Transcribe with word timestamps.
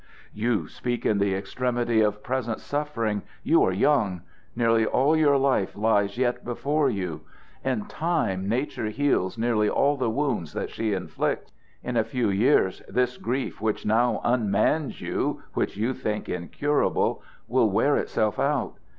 "You 0.33 0.67
speak 0.67 1.05
in 1.05 1.19
the 1.19 1.35
extremity 1.35 2.01
of 2.01 2.23
present 2.23 2.59
suffering. 2.59 3.21
You 3.43 3.61
are 3.61 3.71
young. 3.71 4.23
Nearly 4.55 4.83
all 4.83 5.15
your 5.15 5.37
life 5.37 5.75
lies 5.77 6.17
yet 6.17 6.43
before 6.43 6.89
you. 6.89 7.21
In 7.63 7.85
time 7.85 8.49
Nature 8.49 8.87
heals 8.87 9.37
nearly 9.37 9.69
all 9.69 9.97
the 9.97 10.09
wounds 10.09 10.53
that 10.53 10.71
she 10.71 10.93
inflicts. 10.93 11.51
In 11.83 11.97
a 11.97 12.03
few 12.03 12.31
years 12.31 12.81
this 12.89 13.17
grief 13.17 13.61
which 13.61 13.85
now 13.85 14.21
unmans 14.23 15.01
you 15.01 15.43
which 15.53 15.77
you 15.77 15.93
think 15.93 16.27
incurable 16.27 17.21
will 17.47 17.69
wear 17.69 17.95
itself 17.95 18.39
out. 18.39 18.77